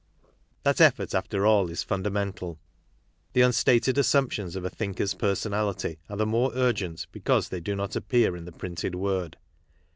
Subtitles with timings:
[0.63, 2.57] That effort, after all, is fundamental.
[3.33, 7.95] The unstated assumptions of a thinker's personality are the more urgent because they do not
[7.95, 9.37] appear in the printed word.